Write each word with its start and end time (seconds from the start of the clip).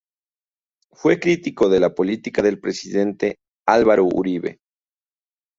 Fue 0.93 1.19
crítico 1.19 1.69
de 1.69 1.79
la 1.79 1.93
política 1.93 2.41
del 2.41 2.59
presidente 2.59 3.35
Álvaro 3.67 4.05
Uribe. 4.05 4.57